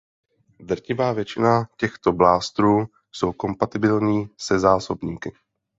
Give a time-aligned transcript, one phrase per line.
[0.59, 5.31] Drtivá většina těchto blástrů jsou kompatibilní se zásobníky.